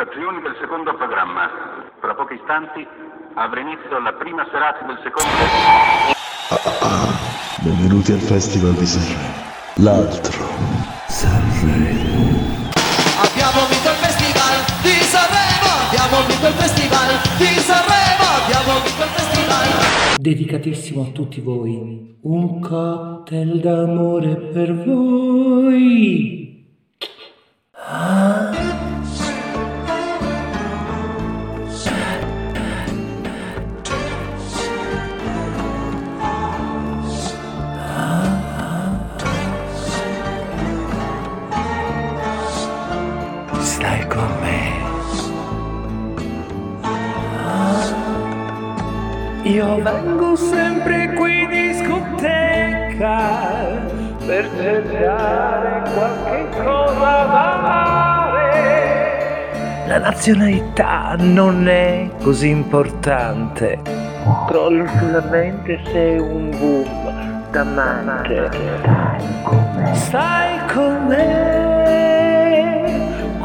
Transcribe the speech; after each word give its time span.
prestazioni 0.00 0.40
del 0.40 0.56
secondo 0.58 0.94
programma. 0.96 1.50
Fra 2.00 2.14
pochi 2.14 2.32
istanti 2.34 2.86
avrà 3.34 3.60
inizio 3.60 3.98
la 4.00 4.12
prima 4.14 4.46
serata 4.50 4.86
del 4.86 4.98
secondo. 5.02 5.28
Ah, 6.48 6.72
ah, 6.80 7.12
benvenuti 7.60 8.12
al 8.12 8.20
Festival 8.20 8.72
di 8.72 8.86
Sanremo. 8.86 9.48
L'altro 9.76 10.48
Sanremo. 11.06 12.72
Abbiamo 13.20 13.60
vinto 13.68 13.90
il 13.92 14.00
Festival 14.00 14.56
di 14.80 14.96
Sanremo, 15.04 15.68
abbiamo 15.84 16.16
vinto 16.26 16.46
il 16.48 16.54
Festival 16.54 17.08
di 17.36 17.52
Sanremo, 17.60 18.24
abbiamo 18.40 18.72
vinto 18.80 19.02
il 19.04 19.10
Festival. 19.20 20.16
Dedicatissimo 20.16 21.02
a 21.02 21.10
tutti 21.12 21.40
voi, 21.42 22.16
un 22.22 22.60
cocktail 22.60 23.60
d'amore 23.60 24.36
per 24.36 24.74
voi. 24.82 26.48
Ah. 27.74 28.69
Io 49.50 49.82
vengo 49.82 50.36
sempre 50.36 51.12
qui 51.14 51.40
in 51.40 51.48
discoteca 51.48 53.18
per 54.24 54.48
cercare 54.56 55.90
qualche 55.92 56.48
cosa 56.62 57.24
da 57.24 57.58
fare. 57.62 58.20
La 59.88 59.98
nazionalità 59.98 61.16
non 61.18 61.66
è 61.66 62.08
così 62.22 62.48
importante. 62.50 63.80
Controllo 64.22 64.86
sulla 64.86 65.22
mente 65.28 65.80
sei 65.90 66.20
un 66.20 66.50
boom 66.50 67.50
d'amante. 67.50 68.50
Stai 68.52 69.42
con 69.42 69.72
me. 69.74 69.94
Stai 69.94 70.58
con 70.72 71.06
me. 71.08 71.69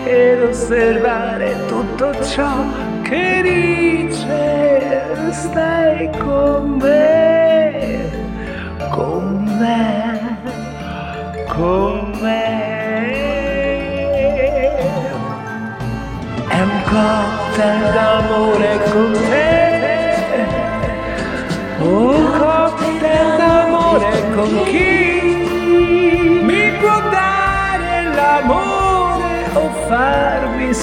ed 0.06 0.42
osservare 0.42 1.66
tutto 1.68 2.14
ciò 2.24 2.64
che 3.02 3.42
dice. 3.44 5.32
Stai 5.32 6.10
con 6.18 6.51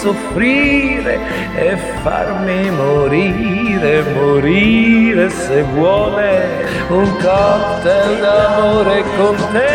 soffrire 0.00 1.18
e 1.56 1.76
farmi 2.02 2.70
morire, 2.70 4.02
morire 4.14 5.28
se 5.28 5.62
vuole 5.74 6.66
un 6.88 7.10
cocktail 7.16 8.20
d'amore 8.20 9.04
con 9.16 9.36
te, 9.52 9.66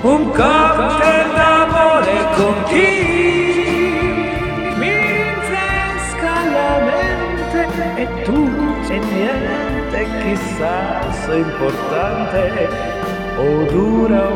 un 0.00 0.30
cocktail 0.30 1.28
d'amore 1.36 2.16
con 2.36 2.54
chi 2.64 2.90
mi 4.76 4.90
rinfresca 4.90 6.32
la 6.56 6.72
mente 6.90 7.60
e 8.02 8.22
tu 8.24 8.40
e 8.88 8.98
niente, 8.98 10.06
chissà 10.22 11.00
se 11.24 11.36
importante 11.36 12.99
o 13.40 13.64
dura 13.72 14.30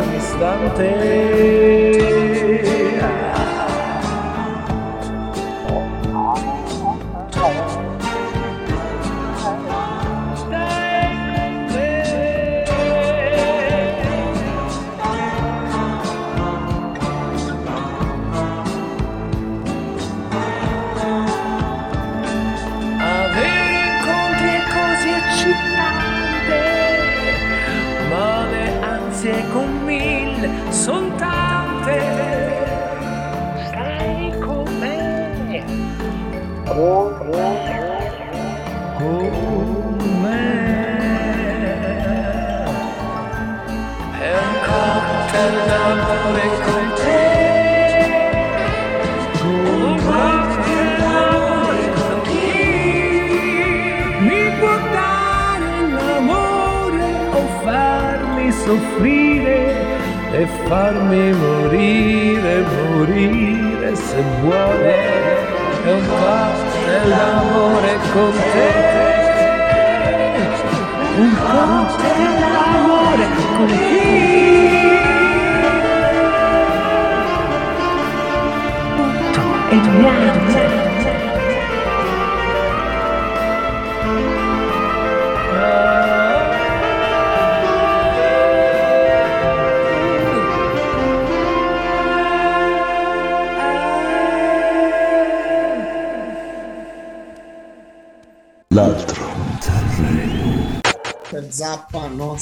un 39.32 39.96
istante. 46.36 46.84
farmi 60.68 61.32
morire, 61.32 62.64
morire 62.76 63.94
se 63.94 64.22
vuole, 64.40 64.94
è 65.84 65.92
un 65.92 66.06
po' 66.06 66.54
dell'amore 66.86 67.98
con 68.12 68.32
te, 68.32 69.03
un 71.16 71.34
po' 71.36 71.96
dell'amore 72.02 73.28
con 73.56 73.66
chi? 73.66 74.04
Tutto 78.96 79.40
è 79.70 79.74
niente. 79.74 80.83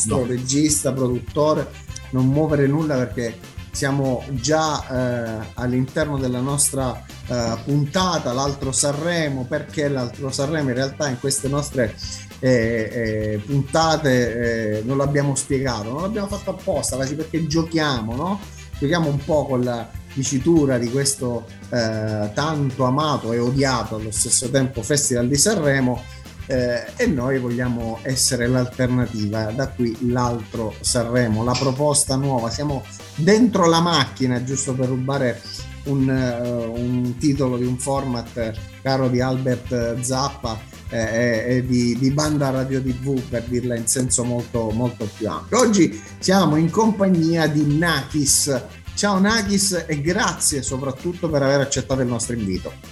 Nostro 0.03 0.21
no. 0.21 0.27
regista, 0.27 0.93
produttore, 0.93 1.69
non 2.11 2.27
muovere 2.27 2.67
nulla 2.67 2.97
perché 2.97 3.39
siamo 3.71 4.23
già 4.31 5.41
eh, 5.41 5.47
all'interno 5.55 6.19
della 6.19 6.41
nostra 6.41 7.05
eh, 7.27 7.57
puntata, 7.65 8.33
l'altro 8.33 8.71
Sanremo, 8.71 9.47
perché 9.49 9.89
l'altro 9.89 10.31
Sanremo 10.31 10.69
in 10.69 10.75
realtà 10.75 11.09
in 11.09 11.19
queste 11.19 11.49
nostre 11.49 11.95
eh, 12.39 12.91
eh 12.93 13.43
puntate 13.45 14.79
eh, 14.79 14.83
non 14.83 14.99
l'abbiamo 14.99 15.35
spiegato, 15.35 15.91
non 15.91 16.03
l'abbiamo 16.03 16.27
fatto 16.27 16.51
apposta, 16.51 16.97
quasi 16.97 17.15
perché 17.15 17.47
giochiamo, 17.47 18.15
no? 18.15 18.41
Giochiamo 18.79 19.09
un 19.09 19.25
po' 19.25 19.47
con 19.47 19.63
la 19.63 19.89
dicitura 20.13 20.77
di 20.77 20.91
questo 20.91 21.47
eh, 21.71 22.31
tanto 22.35 22.85
amato 22.85 23.33
e 23.33 23.39
odiato 23.39 23.97
allo 23.97 24.11
stesso 24.11 24.51
tempo 24.51 24.83
Festival 24.83 25.29
di 25.29 25.37
Sanremo 25.37 26.03
eh, 26.53 26.85
e 26.97 27.07
noi 27.07 27.39
vogliamo 27.39 28.01
essere 28.03 28.47
l'alternativa, 28.47 29.45
da 29.53 29.69
qui 29.69 29.97
l'altro 30.11 30.75
Sanremo, 30.81 31.43
la 31.43 31.57
proposta 31.59 32.15
nuova, 32.17 32.51
siamo 32.51 32.85
dentro 33.15 33.67
la 33.67 33.81
macchina 33.81 34.45
giusto 34.45 34.75
per 34.75 34.89
rubare 34.89 35.41
un, 35.85 36.07
uh, 36.07 36.79
un 36.79 37.17
titolo 37.17 37.57
di 37.57 37.65
un 37.65 37.79
format 37.79 38.53
caro 38.83 39.09
di 39.09 39.21
Albert 39.21 40.01
Zappa 40.01 40.61
eh, 40.91 41.45
e 41.49 41.67
di, 41.67 41.97
di, 41.99 42.11
banda 42.11 42.51
radio 42.51 42.83
tv 42.83 43.19
per 43.29 43.45
dirla 43.45 43.75
in 43.75 43.87
senso 43.87 44.23
molto, 44.23 44.71
molto 44.71 45.09
più 45.17 45.29
ampio. 45.31 45.59
Oggi 45.59 46.01
siamo 46.19 46.57
in 46.57 46.71
compagnia 46.71 47.47
di 47.47 47.79
Nakis. 47.79 48.63
Ciao 48.95 49.19
Nakis 49.19 49.87
e 49.89 50.01
grazie 50.03 50.63
soprattutto 50.63 51.31
per 51.31 51.43
aver 51.43 51.61
accettato 51.61 52.03
il 52.03 52.09
nostro 52.09 52.35
invito. 52.35 52.92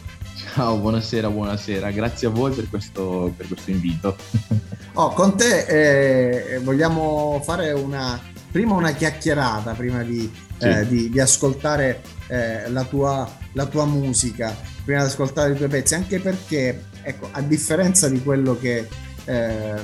Ciao, 0.54 0.76
buonasera, 0.78 1.28
buonasera. 1.30 1.90
Grazie 1.90 2.26
a 2.28 2.30
voi 2.30 2.52
per 2.52 2.68
questo, 2.68 3.32
per 3.36 3.46
questo 3.46 3.70
invito. 3.70 4.16
Oh, 4.94 5.10
con 5.12 5.36
te 5.36 6.54
eh, 6.54 6.58
vogliamo 6.58 7.40
fare 7.44 7.70
una, 7.70 8.20
prima 8.50 8.74
una 8.74 8.90
chiacchierata, 8.90 9.72
prima 9.72 10.02
di, 10.02 10.28
Sì. 10.58 10.66
eh, 10.66 10.86
di- 10.88 11.08
di 11.08 11.20
ascoltare 11.20 12.02
eh, 12.26 12.68
la, 12.68 12.82
tua, 12.82 13.26
la 13.52 13.66
tua 13.66 13.86
musica, 13.86 14.54
prima 14.84 14.98
di 15.02 15.06
ascoltare 15.06 15.52
i 15.52 15.56
tuoi 15.56 15.68
pezzi, 15.68 15.94
anche 15.94 16.18
perché, 16.18 16.86
ecco, 17.02 17.28
a 17.30 17.40
differenza 17.40 18.08
di 18.08 18.20
quello 18.20 18.58
che 18.58 18.88
eh, 19.26 19.74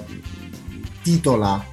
titola 1.03 1.65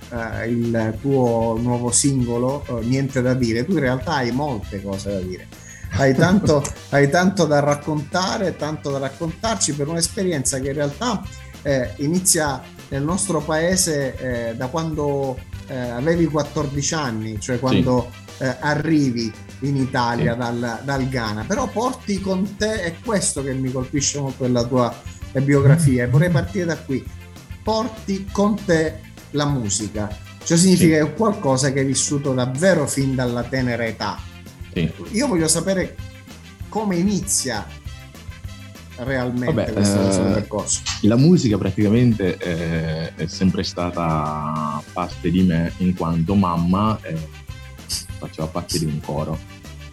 eh, 0.42 0.48
il 0.50 0.98
tuo 1.01 1.57
nuovo 1.60 1.89
singolo, 1.92 2.63
eh, 2.68 2.86
Niente 2.86 3.24
da 3.24 3.34
dire, 3.34 3.66
tu 3.66 3.72
in 3.72 3.80
realtà 3.80 4.18
hai 4.18 4.31
molte 4.31 4.80
cose 4.81 5.12
da 5.12 5.19
dire. 5.19 5.48
Hai 5.95 6.13
tanto, 6.16 6.63
hai 6.90 7.10
tanto 7.10 7.45
da 7.45 7.60
raccontare, 7.60 8.56
tanto 8.56 8.92
da 8.92 8.98
raccontarci 8.98 9.74
per 9.74 9.88
un'esperienza 9.88 10.60
che 10.60 10.69
in 10.69 10.74
realtà 10.74 11.22
eh, 11.62 11.94
inizia 11.98 12.62
nel 12.90 13.04
nostro 13.04 13.42
paese 13.42 14.16
eh, 14.50 14.56
da 14.56 14.68
quando 14.68 15.38
eh, 15.68 15.75
avevi 15.75 16.25
14 16.25 16.94
anni, 16.94 17.40
cioè 17.40 17.60
quando 17.60 18.10
eh, 18.38 18.56
arrivi 18.60 19.31
in 19.62 19.78
Italia 19.78 20.34
Sì. 20.34 20.38
dal, 20.38 20.80
dal 20.84 21.07
Ghana, 21.07 21.45
però 21.48 21.68
porti 21.68 22.19
con 22.19 22.56
te, 22.57 22.84
è 22.84 22.96
questo 23.04 23.42
che 23.42 23.54
mi 23.54 23.72
colpisce 23.72 24.19
molto 24.19 24.44
della 24.44 24.63
tua 24.63 24.94
eh, 25.31 25.42
biografia, 25.42 26.04
e 26.04 26.07
vorrei 26.07 26.30
partire 26.30 26.66
da 26.66 26.78
qui, 26.78 27.04
porti 27.63 28.28
con 28.31 28.62
te 28.63 29.00
la 29.31 29.46
musica, 29.46 30.10
cioè 30.44 30.57
significa 30.57 30.98
che 30.98 31.12
è 31.12 31.13
qualcosa 31.13 31.72
che 31.72 31.80
hai 31.80 31.86
vissuto 31.86 32.34
davvero 32.34 32.86
fin 32.86 33.16
dalla 33.16 33.44
tenera 33.44 33.86
età. 33.86 34.31
Sì. 34.74 34.92
Io 35.12 35.28
voglio 35.28 35.48
sapere 35.48 35.96
come 36.70 36.96
inizia 36.96 37.66
realmente 38.98 39.54
Vabbè, 39.54 39.74
questo, 39.74 40.28
eh, 40.28 40.34
percorso. 40.34 40.81
La 41.02 41.18
musica 41.18 41.58
praticamente 41.58 42.38
eh, 42.38 43.16
è 43.16 43.28
sempre 43.28 43.64
stata 43.64 44.81
parte 44.92 45.30
di 45.30 45.44
me 45.44 45.74
in 45.78 45.96
quanto 45.96 46.36
mamma 46.36 47.00
eh, 47.02 47.16
faceva 48.18 48.48
parte 48.48 48.80
di 48.80 48.86
un 48.86 49.00
coro. 49.02 49.38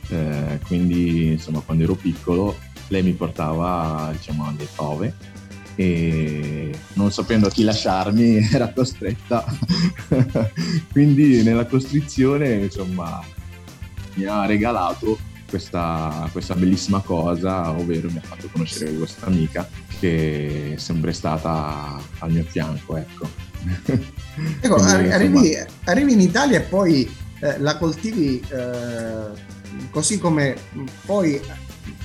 Eh, 0.08 0.58
quindi 0.66 1.32
insomma 1.32 1.60
quando 1.60 1.84
ero 1.84 1.94
piccolo 1.94 2.56
lei 2.88 3.02
mi 3.02 3.12
portava 3.12 4.08
diciamo 4.12 4.46
alle 4.46 4.66
prove 4.74 5.14
e 5.76 6.74
non 6.94 7.12
sapendo 7.12 7.46
a 7.46 7.50
chi 7.50 7.62
lasciarmi 7.62 8.38
era 8.52 8.72
costretta 8.72 9.44
quindi 10.90 11.44
nella 11.44 11.64
costrizione 11.66 12.54
insomma 12.54 13.22
mi 14.14 14.24
ha 14.24 14.46
regalato 14.46 15.18
questa, 15.48 16.28
questa 16.32 16.54
bellissima 16.54 17.00
cosa 17.00 17.70
ovvero 17.70 18.10
mi 18.10 18.18
ha 18.18 18.22
fatto 18.22 18.48
conoscere 18.52 18.94
questa 18.94 19.26
amica 19.26 19.68
che 19.98 20.74
è 20.74 20.78
sempre 20.78 21.12
stata 21.12 22.00
al 22.18 22.30
mio 22.30 22.44
fianco 22.44 22.96
ecco. 22.96 23.28
Ecco, 24.60 24.76
Quindi, 24.76 24.92
insomma, 24.92 25.14
arrivi, 25.14 25.56
arrivi 25.84 26.12
in 26.12 26.20
Italia 26.20 26.58
e 26.58 26.62
poi 26.62 27.14
eh, 27.40 27.58
la 27.58 27.76
coltivi 27.76 28.40
eh, 28.48 29.88
così 29.90 30.18
come 30.18 30.56
poi 31.04 31.38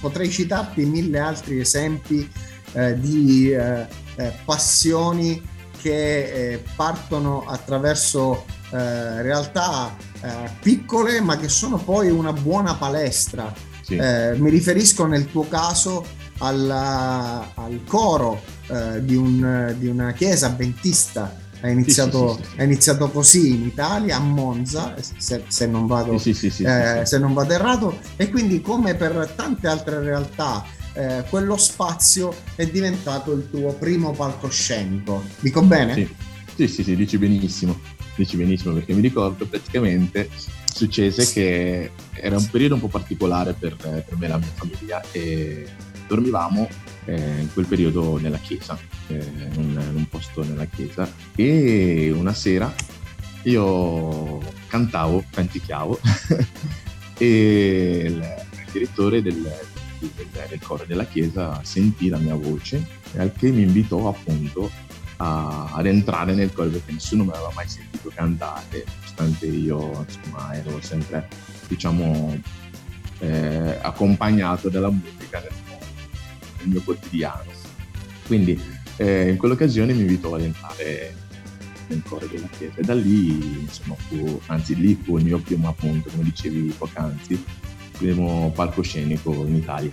potrei 0.01 0.29
citarti 0.29 0.83
mille 0.85 1.19
altri 1.19 1.59
esempi 1.59 2.29
eh, 2.73 2.99
di 2.99 3.51
eh, 3.51 3.87
eh, 4.15 4.33
passioni 4.43 5.41
che 5.81 6.53
eh, 6.53 6.63
partono 6.75 7.45
attraverso 7.45 8.45
eh, 8.71 9.21
realtà 9.21 9.95
eh, 10.21 10.50
piccole 10.62 11.21
ma 11.21 11.38
che 11.38 11.50
sono 11.50 11.77
poi 11.77 12.09
una 12.09 12.33
buona 12.33 12.75
palestra. 12.75 13.53
sì. 13.81 13.95
Eh, 13.95 14.33
mi 14.38 14.50
riferisco 14.50 15.06
nel 15.06 15.29
tuo 15.31 15.47
caso 15.47 16.03
alla- 16.39 17.51
al 17.53 17.81
coro 17.88 18.41
eh, 18.67 19.03
di, 19.06 19.15
un- 19.15 19.75
di 19.77 19.88
una 19.88 20.12
chiesa 20.13 20.47
avventista. 20.47 21.44
Hai 21.62 21.71
iniziato, 21.71 22.35
sì, 22.38 22.44
sì, 22.44 22.59
hai 22.59 22.65
iniziato 22.65 23.09
così 23.09 23.50
in 23.56 23.63
Italia, 23.65 24.17
a 24.17 24.19
Monza, 24.19 24.94
se, 25.17 25.45
se 25.47 25.65
non 25.67 25.88
vado, 25.88 26.13
eh, 26.13 27.06
se 27.06 27.17
non 27.17 27.33
vado 27.33 27.53
errato, 27.53 27.97
e 28.17 28.29
quindi 28.29 28.62
come 28.62 28.94
per 28.95 29.33
tante 29.35 29.67
altre 29.67 30.00
realtà, 30.01 30.63
eh, 30.94 31.23
quello 31.29 31.57
spazio 31.57 32.33
è 32.56 32.67
diventato 32.67 33.31
il 33.33 33.50
tuo 33.50 33.73
primo 33.73 34.12
palcoscenico. 34.12 35.23
Dico 35.39 35.62
bene? 35.63 35.94
Sì, 35.94 36.15
sì, 36.56 36.67
sì, 36.67 36.83
sì, 36.83 36.95
dici 36.95 37.17
benissimo, 37.17 37.79
dici 38.15 38.38
benissimo 38.38 38.73
perché 38.73 38.94
mi 38.94 39.01
ricordo 39.01 39.45
praticamente 39.45 40.29
successe 40.73 41.31
che 41.31 41.91
era 42.13 42.38
un 42.38 42.50
periodo 42.50 42.75
un 42.75 42.81
po' 42.81 42.88
particolare 42.88 43.53
per, 43.53 43.75
per 43.75 44.15
me 44.17 44.25
e 44.25 44.29
la 44.29 44.38
mia 44.38 44.51
famiglia 44.53 45.03
e 45.12 45.67
dormivamo 46.07 46.67
eh, 47.06 47.39
in 47.39 47.53
quel 47.53 47.65
periodo 47.65 48.17
nella 48.17 48.38
chiesa, 48.38 48.77
eh, 49.07 49.15
in, 49.56 49.79
in 49.89 49.95
un 49.95 50.07
posto 50.09 50.44
nella 50.44 50.65
chiesa 50.65 51.09
e 51.35 52.12
una 52.15 52.33
sera 52.33 52.73
io 53.44 54.41
cantavo, 54.67 55.23
canticchiavo 55.29 56.00
e 57.17 58.03
il, 58.07 58.44
direttore 58.71 59.21
del, 59.21 59.41
del, 60.00 60.27
del 60.50 60.59
coro 60.62 60.83
della 60.85 61.06
chiesa 61.06 61.62
sentì 61.63 62.09
la 62.09 62.17
mia 62.17 62.35
voce 62.35 62.85
e 63.13 63.19
al 63.19 63.31
che 63.31 63.51
mi 63.51 63.62
invitò 63.62 64.09
appunto 64.09 64.69
a- 65.17 65.71
ad 65.73 65.85
entrare 65.85 66.33
nel 66.33 66.51
coro 66.53 66.69
perché 66.69 66.91
nessuno 66.91 67.23
mi 67.23 67.31
aveva 67.31 67.51
mai 67.53 67.67
sentito 67.67 68.12
cantare, 68.13 68.83
nonostante 68.95 69.45
io 69.45 70.06
insomma 70.07 70.53
ero 70.56 70.79
sempre 70.81 71.27
diciamo 71.67 72.39
eh, 73.19 73.79
accompagnato 73.81 74.69
dalla 74.69 74.89
musica 74.89 75.39
nel, 75.39 75.51
nel 76.59 76.67
mio 76.67 76.81
quotidiano. 76.81 77.51
Quindi 78.27 78.59
eh, 78.97 79.29
in 79.29 79.38
quell'occasione 79.38 79.94
mi 79.94 80.01
invitò 80.01 80.35
ad 80.35 80.41
entrare 80.41 81.15
nel 81.88 82.01
coro 82.03 82.25
della 82.25 82.47
chiesa 82.57 82.73
e 82.77 82.81
da 82.81 82.95
lì 82.95 83.62
insomma 83.62 83.95
fu, 84.07 84.41
anzi 84.47 84.75
lì 84.75 85.00
fu 85.01 85.17
il 85.17 85.23
mio 85.25 85.39
primo 85.39 85.69
appunto, 85.69 86.09
come 86.09 86.23
dicevi 86.23 86.73
poc'anzi, 86.77 87.44
primo 87.97 88.51
palcoscenico 88.53 89.31
in 89.45 89.56
Italia. 89.56 89.91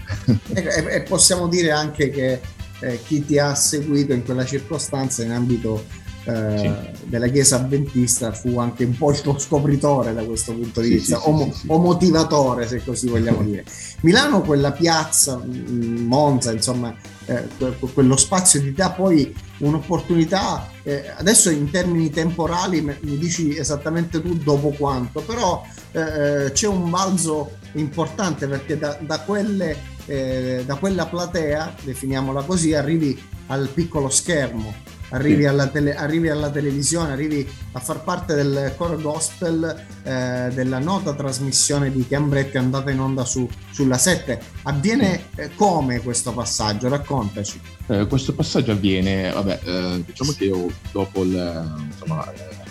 E, 0.54 0.84
e 0.88 1.02
possiamo 1.02 1.48
dire 1.48 1.70
anche 1.70 2.10
che 2.10 2.40
eh, 2.82 3.00
chi 3.04 3.24
ti 3.24 3.38
ha 3.38 3.54
seguito 3.54 4.12
in 4.12 4.24
quella 4.24 4.44
circostanza 4.44 5.22
in 5.22 5.30
ambito 5.30 5.84
eh, 6.24 6.92
della 7.06 7.26
chiesa 7.26 7.56
avventista 7.56 8.30
fu 8.32 8.58
anche 8.60 8.84
un 8.84 8.96
po' 8.96 9.10
il 9.10 9.20
tuo 9.22 9.38
scopritore 9.38 10.14
da 10.14 10.22
questo 10.22 10.52
punto 10.52 10.80
di 10.80 10.86
Sì, 10.88 10.92
vista, 10.94 11.16
sì, 11.16 11.22
sì, 11.22 11.28
o, 11.28 11.32
mo- 11.32 11.52
sì, 11.52 11.58
sì. 11.58 11.66
o 11.68 11.78
motivatore 11.78 12.68
se 12.68 12.84
così 12.84 13.08
vogliamo 13.08 13.42
dire. 13.44 13.64
Milano, 14.02 14.42
quella 14.42 14.70
piazza, 14.70 15.36
mh, 15.36 16.04
Monza, 16.06 16.52
insomma, 16.52 16.94
eh, 17.26 17.48
que- 17.58 17.76
quello 17.92 18.16
spazio 18.16 18.60
ti 18.60 18.72
dà 18.72 18.90
poi 18.90 19.34
un'opportunità, 19.58 20.68
eh, 20.84 21.12
adesso 21.16 21.50
in 21.50 21.70
termini 21.70 22.10
temporali 22.10 22.80
mi 22.82 23.18
dici 23.18 23.56
esattamente 23.56 24.20
tu 24.22 24.34
dopo 24.34 24.70
quanto, 24.70 25.20
però 25.22 25.64
eh, 25.92 26.50
c'è 26.52 26.66
un 26.68 26.88
balzo 26.90 27.58
importante 27.74 28.46
perché 28.46 28.78
da, 28.78 28.96
da 29.00 29.20
quelle, 29.20 29.76
eh, 30.06 30.62
da 30.66 30.76
quella 30.76 31.06
platea, 31.06 31.74
definiamola 31.82 32.42
così, 32.42 32.74
arrivi 32.74 33.20
al 33.46 33.68
piccolo 33.68 34.08
schermo, 34.08 34.74
arrivi, 35.10 35.46
alla, 35.46 35.68
tele- 35.68 35.94
arrivi 35.94 36.28
alla 36.28 36.50
televisione, 36.50 37.12
arrivi 37.12 37.48
a 37.72 37.80
far 37.80 38.02
parte 38.02 38.34
del 38.34 38.74
coro 38.76 38.98
gospel 38.98 39.84
eh, 40.02 40.50
della 40.52 40.78
nota 40.78 41.14
trasmissione 41.14 41.90
di 41.90 42.06
Chiambretti 42.06 42.56
andata 42.56 42.90
in 42.90 43.00
onda 43.00 43.24
su, 43.24 43.48
sulla 43.70 43.98
7. 43.98 44.40
Avviene 44.62 45.28
eh, 45.36 45.50
come 45.54 46.00
questo 46.00 46.32
passaggio? 46.32 46.88
Raccontaci. 46.88 47.60
Eh, 47.88 48.06
questo 48.06 48.34
passaggio 48.34 48.72
avviene, 48.72 49.30
vabbè, 49.30 49.60
eh, 49.64 50.02
diciamo 50.06 50.32
che 50.32 50.44
io 50.44 50.70
dopo 50.92 51.22
il, 51.22 51.90
insomma, 51.90 52.24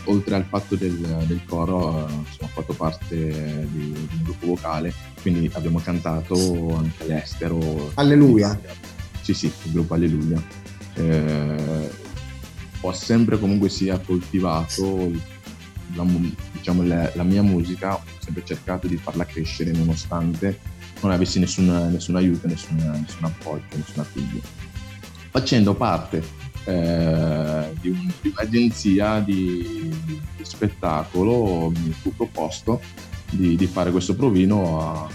oltre 0.05 0.35
al 0.35 0.45
fatto 0.45 0.75
del, 0.75 0.97
del 1.27 1.41
coro, 1.45 2.07
eh, 2.07 2.11
insomma, 2.11 2.45
ho 2.45 2.47
fatto 2.47 2.73
parte 2.73 3.15
di, 3.71 3.91
di 3.91 4.15
un 4.15 4.23
gruppo 4.23 4.47
vocale, 4.47 4.93
quindi 5.21 5.49
abbiamo 5.53 5.79
cantato 5.79 6.75
anche 6.75 7.03
all'estero. 7.03 7.91
Alleluia. 7.95 8.59
Sì, 9.21 9.33
sì, 9.33 9.45
il 9.45 9.71
gruppo 9.71 9.93
Alleluia. 9.93 10.41
Eh, 10.95 11.89
ho 12.81 12.93
sempre 12.93 13.39
comunque 13.39 13.69
sia 13.69 13.99
coltivato 13.99 15.11
la, 15.93 16.05
diciamo, 16.51 16.83
la, 16.83 17.11
la 17.13 17.23
mia 17.23 17.43
musica, 17.43 17.95
ho 17.95 18.03
sempre 18.19 18.43
cercato 18.45 18.87
di 18.87 18.97
farla 18.97 19.25
crescere 19.25 19.71
nonostante 19.71 20.79
non 21.01 21.11
avessi 21.11 21.39
nessun, 21.39 21.89
nessun 21.91 22.15
aiuto, 22.15 22.47
nessun, 22.47 22.75
nessun 22.75 23.23
appoggio, 23.23 23.75
nessun 23.75 23.99
appiglio. 24.01 24.41
Facendo 25.29 25.73
parte 25.73 26.23
eh, 26.65 27.73
di, 27.79 27.89
un- 27.89 28.11
di 28.21 28.29
un'agenzia 28.35 29.19
di, 29.19 29.91
di 30.05 30.21
spettacolo 30.43 31.69
mi 31.69 31.91
fu 31.91 32.15
proposto 32.15 32.81
di, 33.29 33.55
di 33.55 33.65
fare 33.67 33.91
questo 33.91 34.15
provino 34.15 34.79
a 34.81 35.07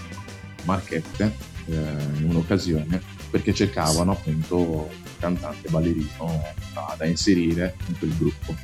Marchette 0.63 1.33
eh, 1.67 1.73
in 2.17 2.27
un'occasione 2.29 3.01
perché 3.29 3.53
cercavano 3.53 4.11
appunto 4.11 4.57
un 4.57 4.85
cantante 5.19 5.69
ballerino 5.69 6.41
da, 6.73 6.95
da 6.97 7.05
inserire 7.05 7.75
in 7.87 7.97
quel 7.97 8.15
gruppo 8.17 8.55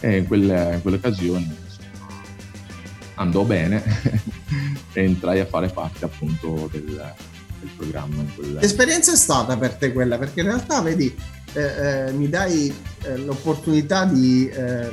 e 0.00 0.16
in, 0.18 0.26
quelle- 0.26 0.74
in 0.74 0.82
quell'occasione 0.82 1.56
andò 3.14 3.42
bene 3.42 3.82
e 4.92 5.02
entrai 5.02 5.40
a 5.40 5.46
fare 5.46 5.68
parte 5.68 6.04
appunto 6.06 6.68
del, 6.72 7.12
il 7.62 7.70
programma. 7.76 8.22
Quel... 8.34 8.56
Che 8.58 8.64
esperienza 8.64 9.12
è 9.12 9.16
stata 9.16 9.56
per 9.56 9.74
te 9.74 9.92
quella? 9.92 10.18
Perché 10.18 10.40
in 10.40 10.46
realtà, 10.46 10.80
vedi, 10.80 11.14
eh, 11.52 12.08
eh, 12.08 12.12
mi 12.12 12.28
dai 12.28 12.74
eh, 13.02 13.16
l'opportunità 13.16 14.04
di 14.04 14.48
eh, 14.48 14.90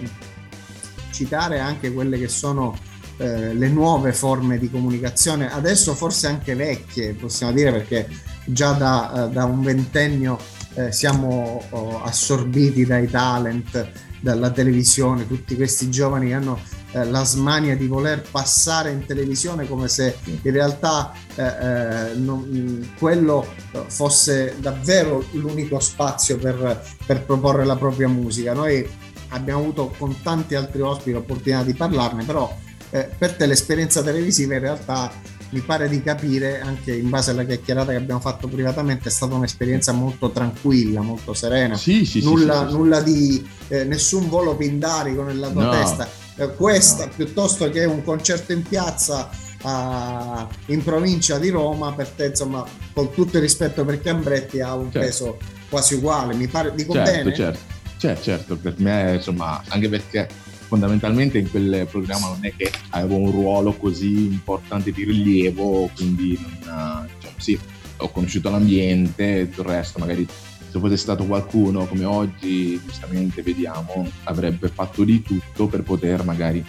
citare 1.11 1.59
anche 1.59 1.91
quelle 1.91 2.17
che 2.17 2.27
sono 2.27 2.77
eh, 3.17 3.53
le 3.53 3.69
nuove 3.69 4.13
forme 4.13 4.57
di 4.57 4.69
comunicazione, 4.69 5.51
adesso 5.51 5.93
forse 5.95 6.27
anche 6.27 6.55
vecchie, 6.55 7.13
possiamo 7.13 7.51
dire, 7.51 7.71
perché 7.71 8.07
già 8.45 8.73
da, 8.73 9.25
eh, 9.25 9.29
da 9.31 9.45
un 9.45 9.61
ventennio 9.61 10.55
siamo 10.91 11.63
oh, 11.71 12.03
assorbiti 12.03 12.85
dai 12.85 13.09
talent, 13.09 13.89
dalla 14.19 14.51
televisione, 14.51 15.25
tutti 15.25 15.55
questi 15.55 15.89
giovani 15.89 16.27
che 16.27 16.33
hanno 16.35 16.59
eh, 16.91 17.05
la 17.05 17.23
smania 17.23 17.75
di 17.75 17.87
voler 17.87 18.21
passare 18.29 18.91
in 18.91 19.05
televisione 19.05 19.67
come 19.67 19.87
se 19.87 20.17
in 20.23 20.51
realtà 20.51 21.13
eh, 21.35 21.43
eh 21.43 22.13
non, 22.15 22.93
quello 22.97 23.45
fosse 23.87 24.55
davvero 24.59 25.23
l'unico 25.31 25.79
spazio 25.79 26.37
per, 26.37 26.81
per, 27.05 27.23
proporre 27.23 27.65
la 27.65 27.75
propria 27.75 28.07
musica. 28.07 28.53
Noi 28.53 28.87
abbiamo 29.29 29.59
avuto 29.59 29.93
con 29.97 30.21
tanti 30.21 30.55
altri 30.55 30.81
ospiti 30.81 31.11
l'opportunità 31.11 31.63
di 31.63 31.73
parlarne, 31.73 32.23
però 32.23 32.55
eh, 32.89 33.09
per 33.17 33.35
te 33.35 33.45
l'esperienza 33.45 34.01
televisiva 34.01 34.55
in 34.55 34.61
realtà 34.61 35.11
mi 35.49 35.59
pare 35.61 35.87
di 35.87 36.01
capire, 36.01 36.59
anche 36.59 36.93
in 36.93 37.09
base 37.09 37.31
alla 37.31 37.45
chiacchierata 37.45 37.91
che 37.91 37.97
abbiamo 37.97 38.19
fatto 38.19 38.47
privatamente, 38.47 39.07
è 39.07 39.11
stata 39.11 39.33
un'esperienza 39.35 39.93
molto 39.93 40.29
tranquilla, 40.31 41.01
molto 41.01 41.33
serena. 41.33 41.77
Sì, 41.77 42.05
sì, 42.05 42.21
nulla, 42.21 42.67
sì, 42.67 42.73
nulla 42.73 43.01
di 43.01 43.47
eh, 43.69 43.85
nessun 43.85 44.27
volo 44.27 44.55
pindarico 44.55 45.23
nella 45.23 45.49
tua 45.49 45.63
no, 45.63 45.71
testa. 45.71 46.25
Eh, 46.37 46.53
questa 46.53 47.07
piuttosto 47.07 47.69
che 47.71 47.83
un 47.85 48.03
concerto 48.03 48.51
in 48.51 48.61
piazza 48.61 49.29
a, 49.63 50.47
in 50.67 50.83
provincia 50.83 51.39
di 51.39 51.49
Roma, 51.49 51.93
per 51.93 52.09
te, 52.09 52.27
insomma, 52.27 52.63
con 52.93 53.11
tutto 53.11 53.37
il 53.37 53.43
rispetto 53.43 53.83
per 53.83 53.99
Cambretti, 53.99 54.61
ha 54.61 54.75
un 54.75 54.91
certo. 54.91 54.99
peso 54.99 55.37
quasi 55.69 55.95
uguale. 55.95 56.35
Mi 56.35 56.47
pare, 56.47 56.73
dico 56.75 56.93
certo, 56.93 57.11
bene? 57.11 57.35
Certo, 57.35 57.59
certo, 57.97 58.21
certo, 58.21 58.57
per 58.57 58.75
me, 58.77 59.15
insomma, 59.15 59.63
anche 59.67 59.89
perché 59.89 60.27
fondamentalmente 60.67 61.37
in 61.39 61.49
quel 61.49 61.87
programma 61.89 62.27
non 62.27 62.39
è 62.41 62.53
che 62.55 62.71
avevo 62.89 63.15
un 63.15 63.31
ruolo 63.31 63.73
così 63.73 64.25
importante 64.25 64.91
di 64.91 65.05
rilievo, 65.05 65.89
quindi 65.95 66.37
non, 66.39 67.07
diciamo, 67.15 67.35
sì, 67.37 67.59
ho 67.97 68.11
conosciuto 68.11 68.49
l'ambiente, 68.49 69.49
tutto 69.49 69.61
il 69.61 69.67
resto 69.75 69.97
magari 69.97 70.27
se 70.69 70.79
fosse 70.79 70.97
stato 70.97 71.25
qualcuno 71.25 71.85
come 71.85 72.05
oggi, 72.05 72.79
giustamente 72.83 73.41
vediamo, 73.41 74.09
avrebbe 74.23 74.67
fatto 74.67 75.03
di 75.03 75.21
tutto 75.21 75.67
per 75.67 75.83
poter 75.83 76.23
magari 76.23 76.63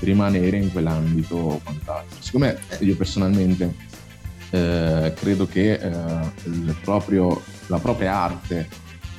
rimanere 0.00 0.58
in 0.58 0.72
quell'ambito 0.72 1.36
o 1.36 1.60
quant'altro. 1.62 2.16
Siccome 2.20 2.58
io 2.80 2.96
personalmente 2.96 3.74
eh, 4.50 5.12
credo 5.16 5.46
che 5.46 5.74
eh, 5.74 6.74
proprio, 6.82 7.40
la 7.66 7.78
propria 7.78 8.14
arte 8.14 8.68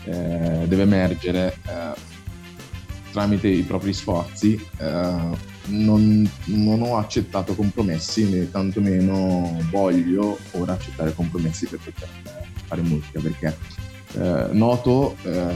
eh, 0.06 0.65
deve 0.68 0.84
emergere 0.84 1.58
eh, 1.68 2.13
tramite 3.12 3.48
i 3.48 3.62
propri 3.62 3.94
sforzi, 3.94 4.60
eh, 4.77 5.54
non, 5.68 6.30
non, 6.46 6.82
ho 6.82 6.98
accettato 6.98 7.56
compromessi 7.56 8.30
né 8.30 8.51
tantomeno 8.51 9.58
voglio 9.72 10.38
ora 10.51 10.74
accettare 10.74 11.13
compromessi 11.13 11.65
per 11.65 11.80
poter 11.80 12.08
fare 12.65 12.82
musica 12.82 13.20
perché 13.20 13.58
eh, 14.17 14.48
noto 14.51 15.15
eh, 15.24 15.53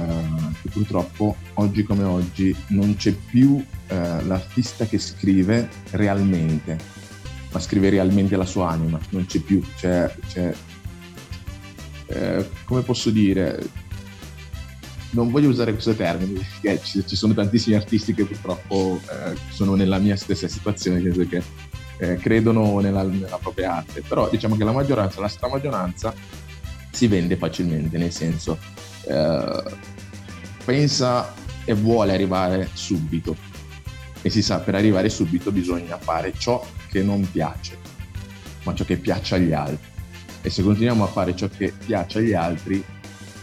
che 0.62 0.70
purtroppo 0.70 1.36
oggi 1.56 1.84
come 1.84 2.04
oggi 2.04 2.56
non 2.68 2.96
c'è 2.96 3.12
più 3.12 3.64
eh, 3.88 4.24
l'artista 4.24 4.86
che 4.86 5.00
scrive 5.00 5.70
realmente 5.92 6.78
ma 7.52 7.60
scrive 7.60 7.90
realmente 7.90 8.36
la 8.36 8.46
sua 8.46 8.70
anima 8.70 9.00
non 9.10 9.26
c'è 9.26 9.40
più 9.40 9.62
c'è, 9.76 10.14
c'è 10.28 10.54
eh, 12.10 12.50
come 12.66 12.82
posso 12.82 13.10
dire? 13.12 13.88
Non 15.12 15.32
voglio 15.32 15.50
usare 15.50 15.72
questo 15.72 15.94
termine 15.94 16.46
perché 16.62 16.84
ci, 16.84 17.06
ci 17.06 17.16
sono 17.16 17.34
tantissimi 17.34 17.76
artisti 17.76 18.14
che 18.14 18.26
purtroppo 18.26 19.00
eh, 19.10 19.36
sono 19.50 19.76
nella 19.76 19.98
mia 19.98 20.16
stessa 20.16 20.48
situazione, 20.48 21.00
nel 21.00 21.28
che 21.28 21.42
eh, 21.98 22.16
credono 22.16 22.80
nella, 22.80 23.04
nella, 23.04 23.38
propria 23.38 23.78
arte, 23.78 24.04
però 24.08 24.30
diciamo 24.30 24.56
che 24.56 24.64
la 24.64 24.72
maggioranza, 24.72 25.22
la 25.22 25.28
stramaggioranza 25.28 26.14
si 26.92 27.08
vende 27.08 27.36
facilmente, 27.38 27.98
nel 27.98 28.12
senso 28.12 28.58
eh, 29.08 29.64
pensa 30.66 31.34
e 31.66 31.74
vuole 31.74 32.14
arrivare 32.14 32.70
subito 32.74 33.36
e 34.22 34.30
si 34.30 34.42
sa 34.42 34.60
per 34.60 34.76
arrivare 34.76 35.10
subito 35.10 35.52
bisogna 35.52 35.98
fare 35.98 36.34
ciò 36.38 36.66
che 36.90 37.02
non 37.02 37.30
piace, 37.32 37.78
ma 38.64 38.74
ciò 38.74 38.84
che 38.84 38.98
piace 38.98 39.36
agli 39.36 39.54
altri. 39.54 39.88
E 40.42 40.50
se 40.50 40.64
continuiamo 40.64 41.04
a 41.04 41.08
fare 41.08 41.36
ciò 41.36 41.48
che 41.48 41.74
piace 41.86 42.20
agli 42.20 42.34
altri, 42.34 42.84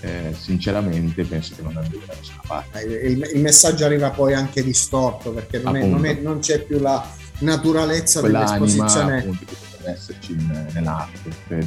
eh, 0.00 0.34
sinceramente 0.38 1.24
penso 1.24 1.54
che 1.54 1.62
non 1.62 1.76
andremo 1.76 2.04
da 2.06 2.14
nessuna 2.14 2.42
parte. 2.46 2.80
Il, 2.82 3.30
il, 3.34 3.40
messaggio 3.40 3.84
arriva 3.84 4.10
poi 4.10 4.34
anche 4.34 4.62
distorto 4.62 5.30
perché 5.30 5.58
non, 5.58 5.76
è, 5.76 5.84
non, 5.84 6.04
è, 6.04 6.14
non 6.14 6.38
c'è 6.40 6.62
più 6.62 6.78
la 6.78 7.06
naturalezza 7.40 8.20
dell'esposizione. 8.20 9.18
Appunto, 9.18 9.44
esserci 9.84 10.32
in, 10.32 10.68
nell'arte, 10.72 11.30
cioè, 11.48 11.58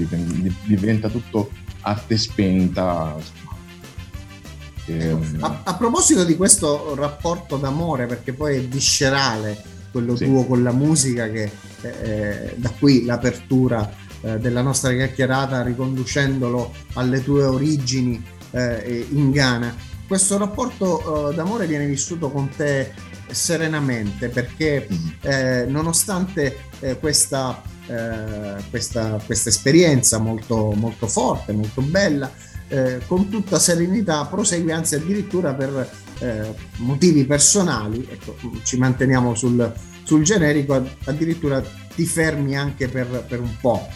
diventa 0.66 1.10
tutto 1.10 1.50
arte 1.82 2.18
spenta. 2.18 3.16
Ecco, 4.86 5.46
a, 5.46 5.62
a, 5.66 5.76
proposito 5.76 6.24
di 6.24 6.36
questo 6.36 6.96
rapporto 6.96 7.58
d'amore, 7.58 8.08
perché 8.08 8.34
poi 8.34 8.58
è 8.58 8.62
viscerale 8.62 9.62
quello 9.92 10.16
sì. 10.16 10.26
tuo 10.26 10.46
con 10.46 10.64
la 10.64 10.72
musica, 10.72 11.30
che 11.30 11.52
eh, 11.82 12.54
da 12.56 12.72
qui 12.78 13.06
l'apertura 13.06 13.90
eh, 14.22 14.38
della 14.40 14.62
nostra 14.62 14.92
chiacchierata 14.92 15.62
riconducendolo 15.62 16.74
alle 16.94 17.24
tue 17.24 17.44
origini 17.44 18.22
eh, 18.52 19.08
in 19.12 19.32
Ghana. 19.32 19.76
Questo 20.08 20.38
rapporto 20.38 21.30
eh, 21.30 21.36
d'amore 21.36 21.68
viene 21.68 21.86
vissuto 21.86 22.32
con 22.32 22.50
te 22.50 22.92
serenamente 23.30 24.30
perché 24.30 24.88
mm-hmm. 24.92 25.08
eh, 25.22 25.66
nonostante 25.68 26.58
eh, 27.90 28.64
questa, 28.70 29.20
questa, 29.26 29.50
esperienza 29.50 30.20
molto, 30.20 30.72
molto 30.76 31.08
forte, 31.08 31.52
molto 31.52 31.82
bella, 31.82 32.32
con 33.08 33.30
tutta 33.30 33.58
serenità 33.58 34.24
prosegui 34.26 34.72
anzi 34.72 34.94
addirittura 34.94 35.56
per 35.56 35.90
motivi 36.78 37.26
personali, 37.26 38.08
ecco, 38.08 38.36
ci 38.62 38.78
manteniamo 38.78 39.34
sul, 39.34 39.74
sul 40.04 40.22
generico, 40.22 40.88
addirittura 41.06 41.64
ti 41.96 42.06
fermi 42.06 42.56
anche 42.56 42.88
per, 42.88 43.26
per 43.28 43.40
un 43.40 43.58
po' 43.60 43.88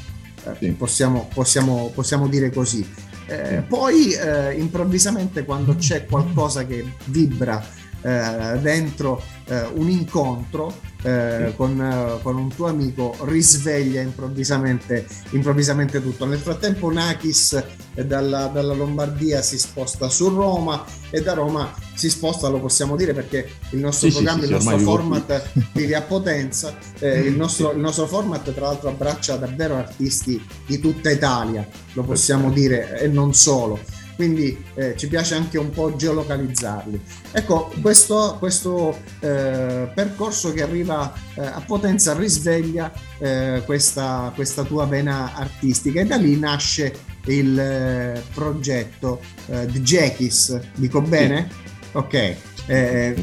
sì. 0.60 0.72
possiamo, 0.72 1.30
possiamo, 1.34 1.92
possiamo, 1.94 2.28
dire 2.28 2.52
così. 2.52 2.88
Eh, 3.28 3.64
poi 3.68 4.12
eh, 4.14 4.54
improvvisamente 4.54 5.46
quando 5.46 5.76
c'è 5.76 6.06
qualcosa 6.06 6.66
che 6.66 6.86
vibra 7.06 7.64
eh, 8.04 8.60
dentro 8.60 9.22
eh, 9.46 9.66
un 9.74 9.90
incontro 9.90 10.74
eh, 11.04 11.54
con, 11.56 11.82
eh, 11.82 12.22
con, 12.22 12.38
un 12.38 12.54
tuo 12.54 12.68
amico 12.68 13.16
risveglia 13.24 14.02
improvvisamente, 14.02 15.06
improvvisamente 15.32 16.02
tutto. 16.02 16.26
Nel 16.26 16.40
frattempo 16.40 16.92
Nakis 16.92 17.62
dalla, 17.94 18.48
dalla, 18.48 18.74
Lombardia 18.74 19.42
si 19.42 19.58
sposta 19.58 20.10
su 20.10 20.30
Roma 20.30 20.84
e 21.10 21.22
da 21.22 21.34
Roma 21.34 21.74
si 21.94 22.10
sposta, 22.10 22.48
lo 22.48 22.60
possiamo 22.60 22.96
dire 22.96 23.14
perché 23.14 23.50
il 23.72 23.80
nostro 23.80 24.10
sì, 24.10 24.16
programma, 24.16 24.42
sì, 24.42 24.48
sì, 24.48 24.54
il 24.54 24.64
nostro 24.64 24.78
format 24.80 25.52
vive 25.74 25.96
a 25.96 26.02
Potenza, 26.02 26.78
eh, 27.00 27.20
il, 27.20 27.36
nostro, 27.36 27.72
il, 27.72 27.80
nostro, 27.80 28.08
format 28.08 28.54
tra 28.54 28.66
l'altro 28.68 28.90
abbraccia 28.90 29.36
davvero 29.36 29.76
artisti 29.76 30.44
di 30.66 30.80
tutta 30.80 31.10
Italia, 31.12 31.68
lo 31.94 32.04
possiamo 32.04 32.50
dire, 32.52 33.00
e 33.00 33.08
non 33.08 33.34
solo 33.34 33.80
quindi 34.16 34.64
eh, 34.76 34.96
ci 34.98 35.08
piace 35.08 35.36
anche 35.36 35.58
un 35.58 35.70
po' 35.70 35.96
geolocalizzarli. 35.96 37.02
Ecco, 37.32 37.72
questo, 37.82 38.38
questo 38.40 39.00
eh, 39.20 39.90
percorso 39.94 40.54
che 40.54 40.62
arriva 40.62 41.14
eh, 41.36 41.42
a 41.46 41.62
Potenza 41.66 42.14
risveglia 42.14 42.92
eh, 43.20 43.62
questa, 43.66 44.32
questa, 44.36 44.64
tua 44.64 44.86
vena 44.86 45.34
artistica 45.36 46.02
e 46.02 46.06
da 46.06 46.18
lì 46.18 46.38
nasce 46.38 46.94
il 47.26 47.58
eh, 47.58 48.24
progetto 48.34 49.20
eh, 49.48 49.66
The 49.66 49.82
Jackis, 49.82 50.60
dico 50.76 51.02
bene? 51.02 51.62
Ok, 51.94 52.36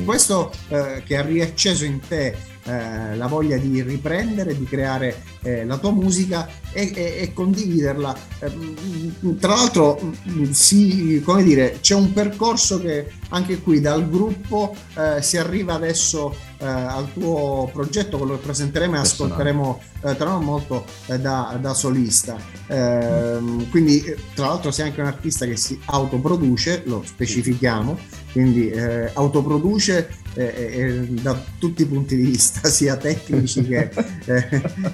questo 0.04 0.52
che 0.68 1.16
ha 1.16 1.22
riacceso 1.22 1.84
in 1.84 1.98
te 2.06 2.36
la 2.62 3.26
voglia 3.26 3.56
di 3.56 3.82
riprendere, 3.82 4.56
di 4.56 4.64
creare 4.64 5.22
eh, 5.42 5.64
la 5.64 5.78
tua 5.78 5.92
musica 5.92 6.48
e, 6.72 6.92
e, 6.94 7.22
e 7.22 7.32
condividerla. 7.32 8.16
Eh, 8.40 9.36
tra 9.38 9.54
l'altro, 9.54 10.00
mm, 10.28 10.50
si, 10.50 11.22
come 11.24 11.42
dire, 11.42 11.78
c'è 11.80 11.94
un 11.94 12.12
percorso 12.12 12.80
che 12.80 13.10
anche 13.30 13.60
qui 13.60 13.80
dal 13.80 14.08
gruppo 14.08 14.74
eh, 14.96 15.22
si 15.22 15.36
arriva 15.36 15.74
adesso 15.74 16.34
eh, 16.58 16.66
al 16.66 17.12
tuo 17.12 17.70
progetto, 17.72 18.18
quello 18.18 18.34
che 18.34 18.44
presenteremo 18.44 18.96
e 18.96 18.98
ascolteremo 18.98 19.82
eh, 20.02 20.16
tra 20.16 20.30
non 20.30 20.44
molto 20.44 20.84
da, 21.06 21.56
da, 21.60 21.74
solista. 21.74 22.36
Ehm, 22.66 23.68
quindi, 23.70 24.02
tra 24.34 24.46
l'altro, 24.46 24.70
sei 24.70 24.88
anche 24.88 25.00
un 25.00 25.06
artista 25.06 25.46
che 25.46 25.56
si 25.56 25.78
autoproduce, 25.86 26.82
lo 26.86 27.02
specifichiamo, 27.04 27.98
quindi 28.32 28.72
autoproduce 29.14 30.18
da 30.32 31.42
tutti 31.58 31.82
i 31.82 31.86
punti 31.86 32.16
di 32.16 32.22
vista, 32.22 32.68
sia 32.70 32.96
tecnici 32.96 33.62
che, 33.66 33.90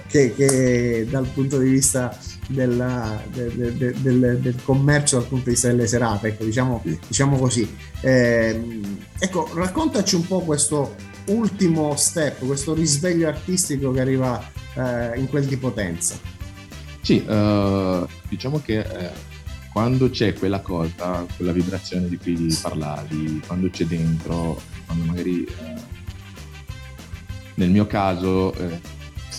che, 0.06 0.34
che 0.36 1.06
dal 1.10 1.26
punto 1.26 1.58
di 1.58 1.70
vista 1.70 2.16
della- 2.48 3.20
de- 3.32 3.56
de- 3.56 3.76
de- 3.76 3.94
del, 4.00 4.38
del 4.40 4.56
commercio 4.62 5.18
dal 5.18 5.26
punto 5.26 5.44
di 5.46 5.50
vista 5.50 5.68
delle 5.68 5.86
serate, 5.86 6.28
ecco, 6.28 6.44
diciamo, 6.44 6.84
diciamo 7.08 7.36
così. 7.38 7.68
Ehm, 8.02 8.98
ecco, 9.18 9.50
raccontaci 9.54 10.14
un 10.14 10.26
po' 10.26 10.40
questo 10.42 10.94
ultimo 11.26 11.96
step, 11.96 12.44
questo 12.46 12.74
risveglio 12.74 13.26
artistico 13.26 13.90
che 13.90 14.00
arriva 14.00 14.40
eh, 14.74 15.18
in 15.18 15.28
quel 15.28 15.44
di 15.46 15.56
potenza. 15.56 16.16
Sì, 17.00 17.24
eh, 17.24 18.06
diciamo 18.28 18.60
che 18.60 18.78
eh, 18.80 19.10
quando 19.72 20.08
c'è 20.10 20.32
quella 20.34 20.60
cosa, 20.60 21.26
quella 21.36 21.52
vibrazione 21.52 22.08
di 22.08 22.16
cui 22.16 22.56
parlavi, 22.60 23.42
quando 23.46 23.68
c'è 23.70 23.84
dentro, 23.84 24.60
quando 24.86 25.04
magari 25.04 25.44
eh, 25.44 25.94
nel 27.54 27.70
mio 27.70 27.86
caso 27.86 28.54
eh, 28.54 28.80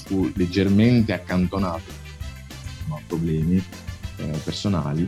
fu 0.08 0.32
leggermente 0.36 1.12
accantonato 1.12 1.92
no, 2.88 3.02
problemi 3.08 3.62
eh, 4.18 4.26
personali, 4.44 5.08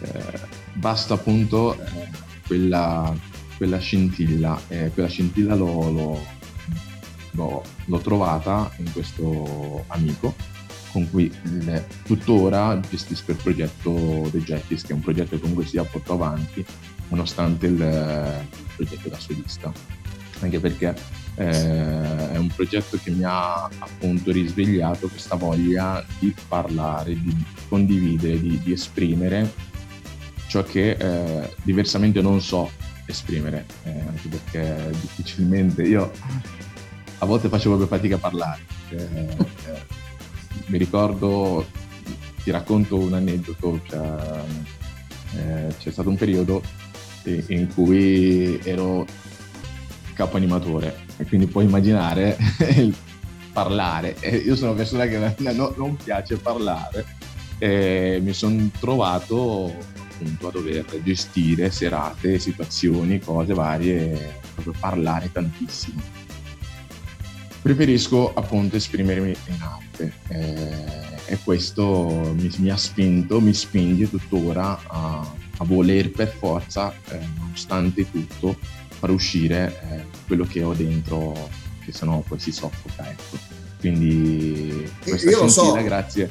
eh, 0.00 0.40
basta 0.74 1.14
appunto 1.14 1.74
eh, 1.80 2.08
quella, 2.46 3.14
quella 3.56 3.78
scintilla, 3.78 4.60
e 4.68 4.90
quella 4.92 5.08
scintilla 5.08 5.54
l'ho, 5.54 5.90
l'ho- 5.90 6.26
l'ho- 7.32 7.62
l'ho 7.84 7.98
trovata 7.98 8.70
in 8.78 8.92
questo 8.92 9.84
amico 9.86 10.34
con 10.90 11.08
cui 11.08 11.32
eh, 11.66 11.84
tuttora 12.04 12.78
gestisco 12.90 13.30
il 13.30 13.36
progetto 13.38 14.28
The 14.30 14.42
Jetties, 14.42 14.82
che 14.82 14.88
è 14.92 14.94
un 14.94 15.00
progetto 15.00 15.30
che 15.36 15.40
comunque 15.40 15.64
sia 15.64 15.84
porto 15.84 16.12
avanti 16.12 16.62
nonostante 17.08 17.66
il, 17.66 17.78
il 17.78 18.68
progetto 18.76 19.08
da 19.08 19.18
solista. 19.18 19.72
Anche 20.40 20.58
perché 20.60 20.94
eh, 21.36 22.32
è 22.32 22.36
un 22.36 22.48
progetto 22.54 22.98
che 23.02 23.10
mi 23.10 23.24
ha 23.24 23.64
appunto 23.64 24.30
risvegliato 24.30 25.08
questa 25.08 25.36
voglia 25.36 26.04
di 26.18 26.34
parlare, 26.48 27.14
di 27.14 27.44
condividere, 27.68 28.40
di, 28.40 28.60
di 28.62 28.72
esprimere 28.72 29.70
ciò 30.52 30.62
che 30.64 30.90
eh, 30.90 31.54
diversamente 31.62 32.20
non 32.20 32.42
so 32.42 32.70
esprimere, 33.06 33.64
eh, 33.84 34.00
anche 34.00 34.28
perché 34.28 34.90
difficilmente 35.00 35.82
io 35.82 36.10
a 37.18 37.24
volte 37.24 37.48
facevo 37.48 37.76
proprio 37.76 37.96
fatica 37.96 38.16
a 38.16 38.18
parlare. 38.18 38.60
Eh, 38.90 39.36
mi 40.66 40.76
ricordo, 40.76 41.66
ti 42.42 42.50
racconto 42.50 42.98
un 42.98 43.14
aneddoto, 43.14 43.80
cioè, 43.88 44.44
eh, 45.36 45.74
c'è 45.78 45.90
stato 45.90 46.10
un 46.10 46.16
periodo 46.16 46.62
in 47.24 47.72
cui 47.72 48.58
ero 48.64 49.06
capo 50.12 50.36
animatore 50.36 51.04
e 51.16 51.24
quindi 51.24 51.46
puoi 51.46 51.64
immaginare 51.64 52.36
il 52.76 52.94
parlare. 53.52 54.16
Io 54.44 54.56
sono 54.56 54.70
una 54.70 54.80
persona 54.80 55.06
che 55.06 55.34
non 55.76 55.96
piace 55.96 56.36
parlare. 56.36 57.20
E 57.58 58.18
mi 58.20 58.32
sono 58.32 58.70
trovato 58.80 59.72
appunto 60.10 60.48
a 60.48 60.50
dover 60.50 60.84
gestire 61.02 61.70
serate, 61.70 62.38
situazioni, 62.38 63.20
cose 63.20 63.54
varie, 63.54 64.40
proprio 64.54 64.74
parlare 64.78 65.30
tantissimo. 65.30 66.00
Preferisco 67.60 68.32
appunto 68.34 68.76
esprimermi 68.76 69.36
in 69.46 69.60
arte. 69.60 70.12
Eh, 70.28 71.10
e 71.32 71.38
questo 71.42 72.34
mi, 72.36 72.50
mi 72.58 72.70
ha 72.70 72.76
spinto, 72.76 73.40
mi 73.40 73.54
spinge 73.54 74.10
tuttora 74.10 74.78
a, 74.86 75.20
a 75.56 75.64
voler 75.64 76.10
per 76.10 76.28
forza, 76.28 76.92
eh, 77.08 77.20
nonostante 77.38 78.10
tutto, 78.10 78.58
far 79.02 79.10
uscire 79.10 79.80
eh, 79.90 80.04
quello 80.28 80.44
che 80.44 80.62
ho 80.62 80.74
dentro, 80.74 81.48
che 81.84 81.90
sennò 81.90 82.20
poi 82.20 82.38
si 82.38 82.52
soffoca. 82.52 83.10
Ecco. 83.10 83.36
Quindi 83.80 84.88
questa 85.02 85.28
io 85.28 85.40
lo 85.40 85.48
so. 85.48 85.72
grazie. 85.82 86.30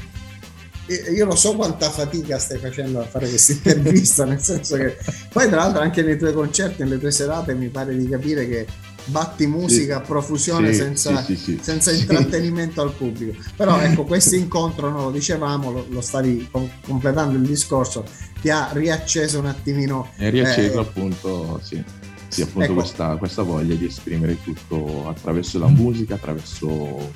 Io 1.14 1.26
lo 1.26 1.36
so 1.36 1.56
quanta 1.56 1.90
fatica 1.90 2.38
stai 2.40 2.60
facendo 2.60 3.02
a 3.02 3.06
fare 3.06 3.28
questa 3.28 3.52
intervista, 3.52 4.24
nel 4.26 4.40
senso 4.40 4.78
che 4.78 4.98
poi 5.32 5.48
tra 5.50 5.58
l'altro 5.58 5.82
anche 5.82 6.02
nei 6.02 6.18
tuoi 6.18 6.34
concerti, 6.34 6.84
nelle 6.84 6.98
tue 6.98 7.12
serate 7.12 7.54
mi 7.54 7.68
pare 7.68 7.96
di 7.96 8.08
capire 8.08 8.48
che 8.48 8.66
batti 9.06 9.48
musica 9.48 9.98
a 9.98 10.02
profusione 10.02 10.72
Sì, 10.72 10.80
senza, 10.80 11.24
sì, 11.24 11.60
senza 11.62 11.92
intrattenimento 11.92 12.82
al 12.82 12.94
pubblico. 12.94 13.38
Però 13.56 13.80
ecco, 13.84 14.06
questo 14.06 14.36
incontro, 14.36 14.90
no, 14.90 15.04
lo 15.04 15.12
dicevamo, 15.12 15.72
lo, 15.72 15.86
lo 15.90 16.02
stavi 16.02 16.48
com- 16.50 16.70
completando 16.86 17.36
il 17.36 17.44
discorso, 17.44 18.06
ti 18.42 18.50
ha 18.50 18.70
riacceso 18.72 19.40
un 19.40 19.48
attimino. 19.48 20.12
E 20.18 20.30
riacceso 20.30 20.78
eh, 20.78 20.82
appunto, 20.82 21.60
sì, 21.64 21.84
sì, 22.32 22.42
appunto 22.44 22.64
Ecco. 22.64 22.74
questa, 22.76 23.16
questa 23.18 23.42
voglia 23.42 23.76
di 23.76 23.86
esprimere 23.86 24.42
tutto 24.42 25.10
attraverso 25.10 25.60
la 25.60 25.68
musica, 25.68 26.16
attraverso 26.16 27.12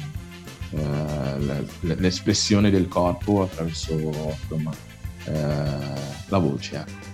eh, 0.72 1.66
l'espressione 1.80 2.70
del 2.70 2.90
corpo, 2.90 3.44
attraverso 3.44 3.94
insomma, 3.94 4.72
eh, 5.26 6.02
la 6.28 6.38
voce. 6.38 6.76
ecco. 6.76 7.14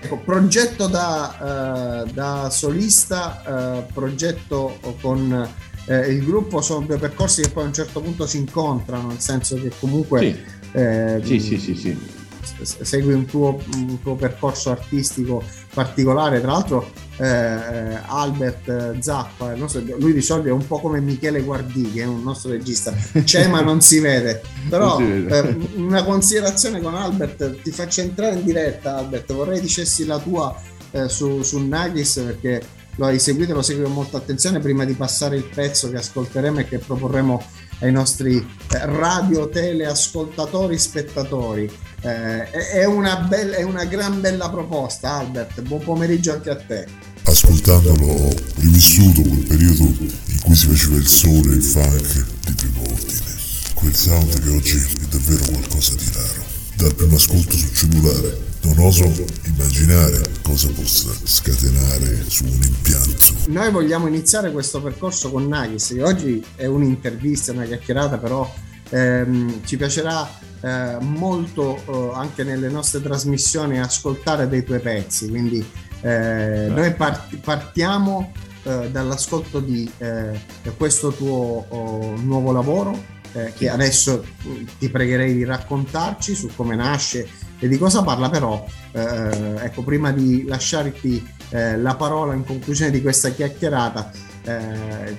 Ecco, 0.00 0.18
progetto 0.18 0.86
da, 0.86 2.04
eh, 2.04 2.12
da 2.12 2.50
solista, 2.50 3.78
eh, 3.78 3.92
progetto 3.92 4.78
con 5.00 5.48
eh, 5.86 6.08
il 6.08 6.24
gruppo, 6.24 6.60
sono 6.60 6.86
due 6.86 6.98
percorsi 6.98 7.42
che 7.42 7.50
poi 7.50 7.64
a 7.64 7.66
un 7.66 7.72
certo 7.72 8.00
punto 8.00 8.26
si 8.26 8.38
incontrano, 8.38 9.08
nel 9.08 9.20
senso 9.20 9.56
che 9.56 9.70
comunque 9.78 10.20
Sì, 10.20 10.36
eh, 10.72 11.20
sì, 11.22 11.40
sì, 11.40 11.58
sì, 11.58 11.74
sì. 11.74 12.17
Segui 12.62 13.12
un 13.12 13.24
tuo, 13.26 13.58
un 13.74 14.00
tuo 14.02 14.14
percorso 14.14 14.70
artistico 14.70 15.42
particolare. 15.72 16.40
Tra 16.40 16.52
l'altro, 16.52 16.90
eh, 17.18 17.26
Albert 17.26 18.98
Zappa, 19.00 19.54
nostro- 19.54 19.82
lui 19.98 20.12
di 20.12 20.22
solito 20.22 20.48
è 20.48 20.52
un 20.52 20.66
po' 20.66 20.80
come 20.80 21.00
Michele 21.00 21.42
Guardì, 21.42 21.92
che 21.92 22.02
è 22.02 22.06
un 22.06 22.22
nostro 22.22 22.50
regista, 22.50 22.92
c'è 23.24 23.48
ma 23.48 23.60
non 23.60 23.80
si 23.80 23.98
vede. 24.00 24.42
Però 24.68 24.96
si 24.98 25.04
vede. 25.04 25.38
eh, 25.38 25.56
una 25.76 26.04
considerazione 26.04 26.80
con 26.80 26.94
Albert, 26.94 27.62
ti 27.62 27.70
faccio 27.70 28.00
entrare 28.00 28.36
in 28.36 28.44
diretta, 28.44 28.96
Albert. 28.96 29.32
Vorrei 29.32 29.60
dicessi 29.60 30.04
la 30.04 30.18
tua 30.18 30.54
eh, 30.90 31.08
su, 31.08 31.42
su 31.42 31.58
Nagis 31.58 32.22
perché 32.24 32.62
lo 32.96 33.06
hai 33.06 33.18
seguito 33.18 33.52
e 33.52 33.54
lo 33.54 33.62
segui 33.62 33.84
con 33.84 33.92
molta 33.92 34.16
attenzione 34.16 34.58
prima 34.58 34.84
di 34.84 34.94
passare 34.94 35.36
il 35.36 35.44
pezzo 35.44 35.88
che 35.88 35.98
ascolteremo 35.98 36.60
e 36.60 36.64
che 36.66 36.78
proporremo 36.78 37.42
ai 37.80 37.92
nostri 37.92 38.36
eh, 38.36 38.86
radio, 38.86 39.48
tele, 39.48 39.86
ascoltatori, 39.86 40.76
spettatori. 40.78 41.70
Eh, 42.00 42.50
è, 42.50 42.84
una 42.84 43.16
bella, 43.16 43.56
è 43.56 43.62
una 43.62 43.84
gran 43.84 44.20
bella 44.20 44.48
proposta, 44.50 45.14
Albert. 45.14 45.60
Buon 45.62 45.82
pomeriggio 45.82 46.32
anche 46.32 46.50
a 46.50 46.56
te. 46.56 46.86
Ascoltandolo 47.24 48.06
ho 48.06 48.34
rivissuto 48.56 49.22
quel 49.22 49.44
periodo 49.44 49.82
in 49.82 50.40
cui 50.42 50.54
si 50.54 50.68
faceva 50.68 50.96
il 50.96 51.06
sole 51.06 51.52
e 51.52 51.56
il 51.56 51.62
funk 51.62 52.24
di 52.44 52.52
primo 52.52 52.82
ordine. 52.82 53.36
Quel 53.74 53.94
sound 53.94 54.40
che 54.40 54.48
oggi 54.50 54.76
è 54.76 55.06
davvero 55.08 55.44
qualcosa 55.50 55.94
di 55.94 56.10
raro. 56.14 56.44
Dal 56.76 56.94
primo 56.94 57.16
ascolto 57.16 57.56
sul 57.56 57.74
cellulare 57.74 58.46
non 58.62 58.78
oso 58.78 59.12
immaginare 59.44 60.20
cosa 60.42 60.68
possa 60.70 61.10
scatenare 61.24 62.24
su 62.28 62.44
un 62.44 62.60
impianto. 62.62 63.34
Noi 63.48 63.70
vogliamo 63.70 64.06
iniziare 64.06 64.52
questo 64.52 64.80
percorso 64.80 65.30
con 65.30 65.48
Nagis, 65.48 65.88
che 65.88 66.02
oggi 66.02 66.44
è 66.54 66.66
un'intervista, 66.66 67.52
una 67.52 67.64
chiacchierata, 67.64 68.18
però 68.18 68.52
ehm, 68.90 69.64
ci 69.64 69.76
piacerà 69.76 70.46
eh, 70.60 70.96
molto 71.00 71.76
eh, 71.86 72.10
anche 72.14 72.44
nelle 72.44 72.68
nostre 72.68 73.00
trasmissioni 73.00 73.78
ascoltare 73.78 74.48
dei 74.48 74.64
tuoi 74.64 74.80
pezzi. 74.80 75.28
Quindi 75.28 75.64
eh, 76.00 76.66
noi 76.68 76.92
part- 76.94 77.36
partiamo 77.38 78.32
eh, 78.62 78.90
dall'ascolto 78.90 79.60
di 79.60 79.90
eh, 79.98 80.40
questo 80.76 81.10
tuo 81.10 81.64
oh, 81.68 82.16
nuovo 82.16 82.52
lavoro. 82.52 83.16
eh, 83.32 83.52
che 83.54 83.68
adesso 83.68 84.24
mm, 84.46 84.64
ti 84.78 84.88
pregherei 84.88 85.34
di 85.34 85.44
raccontarci 85.44 86.34
su 86.34 86.48
come 86.56 86.74
nasce 86.74 87.28
e 87.58 87.68
di 87.68 87.76
cosa 87.76 88.02
parla, 88.02 88.30
però 88.30 88.64
ecco, 88.92 89.82
prima 89.82 90.12
di 90.12 90.44
lasciarti 90.46 91.36
la 91.50 91.94
parola 91.96 92.34
in 92.34 92.44
conclusione 92.44 92.90
di 92.90 93.02
questa 93.02 93.30
chiacchierata, 93.30 94.10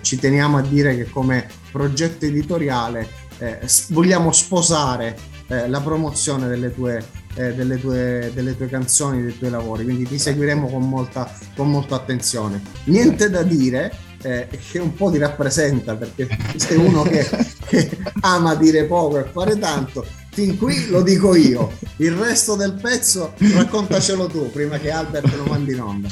ci 0.01 0.17
teniamo 0.17 0.57
a 0.57 0.61
dire 0.61 0.95
che 0.95 1.09
come 1.09 1.47
progetto 1.69 2.25
editoriale 2.25 3.07
eh, 3.39 3.59
vogliamo 3.89 4.31
sposare 4.31 5.17
eh, 5.47 5.67
la 5.67 5.81
promozione 5.81 6.47
delle 6.47 6.73
tue, 6.73 7.03
eh, 7.35 7.53
delle, 7.53 7.79
tue, 7.79 8.31
delle 8.33 8.55
tue 8.55 8.67
canzoni, 8.67 9.21
dei 9.21 9.37
tuoi 9.37 9.49
lavori, 9.49 9.83
quindi 9.83 10.05
ti 10.05 10.19
seguiremo 10.19 10.69
con 10.69 10.87
molta, 10.87 11.31
con 11.55 11.69
molta 11.69 11.95
attenzione. 11.95 12.61
Niente 12.85 13.29
da 13.29 13.41
dire, 13.43 13.91
eh, 14.21 14.47
che 14.69 14.79
un 14.79 14.93
po' 14.93 15.09
ti 15.09 15.17
rappresenta 15.17 15.95
perché 15.95 16.27
sei 16.57 16.77
uno 16.77 17.03
che, 17.03 17.27
che 17.65 17.97
ama 18.21 18.55
dire 18.55 18.83
poco 18.85 19.19
e 19.19 19.29
fare 19.31 19.57
tanto. 19.57 20.05
Fin 20.31 20.57
qui 20.57 20.87
lo 20.89 21.01
dico 21.01 21.35
io, 21.35 21.71
il 21.97 22.11
resto 22.13 22.55
del 22.55 22.73
pezzo 22.73 23.33
raccontacelo 23.37 24.27
tu 24.27 24.51
prima 24.51 24.77
che 24.77 24.91
Albert 24.91 25.33
lo 25.35 25.45
mandi 25.45 25.73
in 25.73 25.81
onda. 25.81 26.09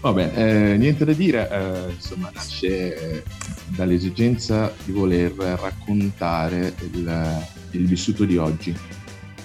Vabbè, 0.00 0.32
eh, 0.34 0.76
niente 0.76 1.06
da 1.06 1.12
dire, 1.14 1.48
eh, 1.50 1.92
insomma, 1.92 2.30
nasce 2.34 2.68
eh, 2.68 3.22
dall'esigenza 3.68 4.72
di 4.84 4.92
voler 4.92 5.32
raccontare 5.32 6.74
il, 6.92 7.46
il 7.72 7.86
vissuto 7.86 8.24
di 8.24 8.36
oggi, 8.36 8.76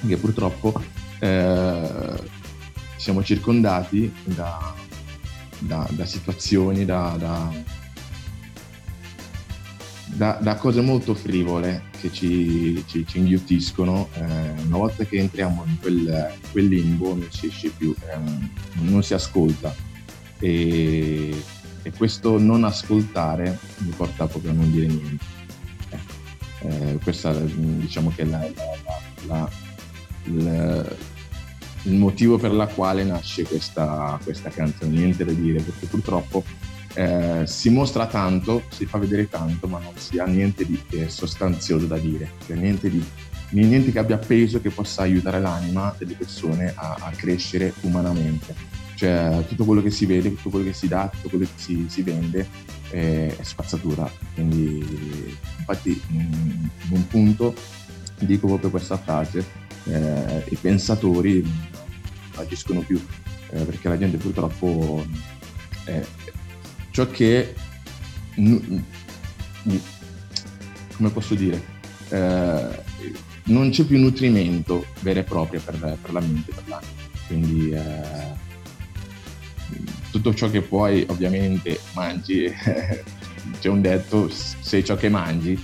che 0.08 0.18
purtroppo 0.18 0.82
eh, 1.20 2.14
siamo 2.98 3.24
circondati 3.24 4.12
da, 4.24 4.74
da- 5.60 5.88
da 5.92 6.06
situazioni, 6.06 6.86
da, 6.86 7.16
da- 7.18 7.52
cose 10.56 10.82
molto 10.82 11.14
frivole 11.16 11.84
che 12.00 12.12
ci, 12.12 12.84
ci, 12.88 13.06
ci 13.08 13.18
inghiottiscono, 13.20 14.10
eh, 14.14 14.22
una 14.66 14.78
volta 14.78 15.04
che 15.06 15.18
entriamo 15.18 15.64
in 15.68 15.80
quel, 15.80 16.34
quel 16.52 16.66
limbo 16.68 17.16
non 17.16 17.28
si 17.32 17.48
esce 17.48 17.70
più, 17.70 17.94
ehm, 18.12 18.50
non 18.82 19.04
si 19.04 19.14
ascolta. 19.14 19.74
E, 20.40 21.36
e, 21.90 21.98
questo 21.98 22.38
non 22.38 22.64
ascoltare 22.64 23.58
mi 23.78 23.92
porta 23.92 24.28
proprio 24.28 24.52
a 24.52 24.54
non 24.54 24.72
dire 24.72 24.88
niente. 24.88 25.26
Eh, 26.62 26.68
eh, 26.68 27.00
questa 27.04 27.34
diciamo 27.34 28.12
che 28.16 28.24
è 28.24 28.26
la, 28.26 28.48
la, 29.28 29.50
la, 30.24 30.96
il 31.84 31.94
motivo 31.96 32.38
per 32.38 32.52
la 32.52 32.68
quale 32.68 33.04
nasce 33.04 33.44
questa, 33.44 34.20
questa 34.24 34.50
canzone, 34.50 34.92
niente 34.92 35.24
da 35.24 35.32
dire, 35.32 35.62
perché 35.62 35.86
purtroppo 35.86 36.44
eh, 36.94 37.44
si 37.46 37.70
mostra 37.70 38.08
tanto, 38.08 38.64
si 38.70 38.86
fa 38.86 38.98
vedere 38.98 39.30
tanto, 39.30 39.68
ma 39.68 39.80
non 39.80 39.96
si 39.96 40.18
ha 40.20 40.26
niente 40.26 40.66
di 40.66 40.80
sostanzioso 41.08 41.86
da 41.86 41.98
dire, 41.98 42.32
cioè 42.46 42.58
niente, 42.58 42.90
di, 42.90 43.04
niente 43.52 43.92
che 43.92 44.00
abbia 44.00 44.18
peso 44.18 44.60
che 44.60 44.70
possa 44.70 45.04
aiutare 45.04 45.40
l'anima 45.40 45.94
delle 45.98 46.16
persone 46.16 46.74
a, 46.76 46.98
a, 47.00 47.12
crescere 47.12 47.74
umanamente. 47.82 48.79
Cioè 49.00 49.46
tutto 49.48 49.64
quello 49.64 49.82
che 49.82 49.92
si 49.92 50.06
vede, 50.06 50.36
tutto 50.36 50.50
quello 50.50 50.66
che 50.66 50.74
si 50.74 50.90
dà, 50.90 51.08
tutto 51.10 51.30
quello 51.30 51.46
che 51.46 51.52
si, 51.56 51.86
si 51.88 52.02
vende 52.02 52.46
è, 52.90 53.34
è, 53.34 53.44
spazzatura. 53.44 54.12
Quindi 54.34 54.86
infatti 55.58 56.02
in 56.10 56.70
un 56.90 57.08
punto 57.08 57.56
dico 58.20 58.48
proprio 58.48 58.70
questa 58.70 58.98
frase, 58.98 59.46
eh, 59.86 60.44
i 60.50 60.58
pensatori 60.58 61.50
agiscono 62.36 62.82
più, 62.82 63.02
eh, 63.52 63.64
perché 63.64 63.88
la 63.88 63.98
gente 63.98 64.18
purtroppo 64.18 65.06
è, 65.86 66.06
ciò 66.92 67.10
che 67.10 67.56
come 68.36 68.84
posso 71.14 71.36
dire 71.36 71.64
eh, 72.10 72.84
non 73.46 73.70
c'è 73.70 73.86
più 73.86 73.98
nutrimento 73.98 74.88
vero 75.00 75.20
e 75.20 75.24
proprio 75.24 75.62
per, 75.62 75.98
per 76.02 76.12
la 76.12 76.20
mente 76.20 76.52
per 76.54 76.64
l'anima 76.68 76.98
quindi 77.28 77.72
eh, 77.72 78.39
tutto 80.20 80.34
ciò 80.36 80.50
che 80.50 80.62
puoi 80.62 81.06
ovviamente 81.08 81.80
mangi. 81.94 82.52
C'è 83.60 83.70
un 83.70 83.82
detto 83.82 84.30
sei 84.30 84.84
ciò 84.84 84.96
che 84.96 85.10
mangi 85.10 85.60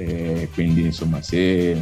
eh, 0.00 0.48
quindi 0.52 0.82
insomma 0.82 1.22
se 1.22 1.76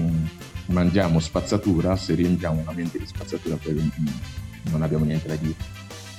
mangiamo 0.67 1.21
spazzatura 1.21 1.97
se 1.97 2.15
riempiamo 2.15 2.61
una 2.61 2.73
mente 2.73 2.99
di 2.99 3.07
spazzatura 3.07 3.57
poi 3.57 3.91
non 4.71 4.83
abbiamo 4.83 5.05
niente 5.05 5.29
da 5.29 5.37
dire. 5.37 5.55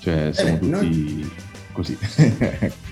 Cioè 0.02 0.32
siamo 0.34 0.56
eh, 0.56 0.60
tutti 0.60 0.70
noi 0.70 1.32
così. 1.74 1.98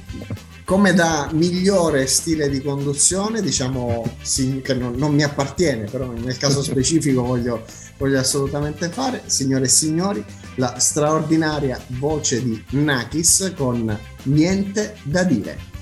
Come 0.63 0.93
da 0.93 1.29
migliore 1.31 2.05
stile 2.07 2.49
di 2.49 2.61
conduzione, 2.61 3.41
diciamo 3.41 4.17
che 4.61 4.73
non, 4.73 4.95
non 4.95 5.13
mi 5.13 5.23
appartiene, 5.23 5.85
però 5.85 6.11
nel 6.11 6.37
caso 6.37 6.61
specifico 6.63 7.23
voglio, 7.23 7.63
voglio 7.97 8.19
assolutamente 8.19 8.89
fare, 8.89 9.23
signore 9.25 9.65
e 9.65 9.69
signori, 9.69 10.23
la 10.55 10.79
straordinaria 10.79 11.79
voce 11.99 12.43
di 12.43 12.63
Nakis 12.71 13.53
con 13.55 13.97
Niente 14.23 14.97
da 15.03 15.23
dire. 15.23 15.76